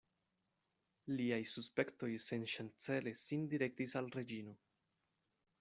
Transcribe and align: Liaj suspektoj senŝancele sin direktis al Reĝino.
Liaj 1.19 1.39
suspektoj 1.51 2.11
senŝancele 2.29 3.15
sin 3.27 3.47
direktis 3.55 3.97
al 4.03 4.13
Reĝino. 4.17 4.61